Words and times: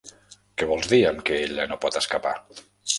Què 0.61 0.69
vols 0.71 0.89
dir 0.95 0.99
amb 1.11 1.23
que 1.29 1.39
ella 1.47 1.71
no 1.73 1.81
pot 1.87 2.03
escapar? 2.05 2.37